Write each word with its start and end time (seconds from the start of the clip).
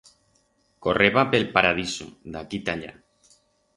Correba 0.85 1.25
pe'l 1.35 1.45
Paradiso, 1.57 2.09
d'aquí 2.37 2.63
ta 2.71 2.77
allá. 2.79 2.95